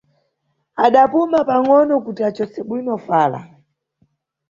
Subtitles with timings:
[0.85, 3.39] Adapuma pangʼono kuti acose bwino fala.